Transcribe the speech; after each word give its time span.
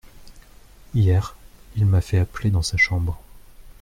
Hier, 0.95 1.35
il 1.75 1.85
m'a 1.85 2.01
fait 2.01 2.17
appeler 2.17 2.49
dans 2.49 2.63
sa 2.63 2.75
chambre. 2.75 3.21